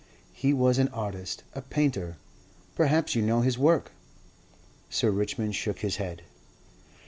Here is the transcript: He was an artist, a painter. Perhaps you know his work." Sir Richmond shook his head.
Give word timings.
He 0.33 0.51
was 0.51 0.79
an 0.79 0.87
artist, 0.87 1.43
a 1.53 1.61
painter. 1.61 2.17
Perhaps 2.75 3.13
you 3.13 3.21
know 3.21 3.41
his 3.41 3.59
work." 3.59 3.91
Sir 4.89 5.11
Richmond 5.11 5.53
shook 5.53 5.81
his 5.81 5.97
head. 5.97 6.23